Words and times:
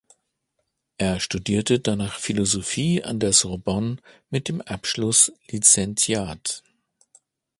Er 0.97 1.19
studierte 1.19 1.79
danach 1.79 2.17
Philosophie 2.17 3.03
an 3.03 3.19
der 3.19 3.33
Sorbonne 3.33 3.97
mit 4.31 4.47
dem 4.47 4.59
Abschluss 4.61 5.31
Licentiat. 5.47 6.63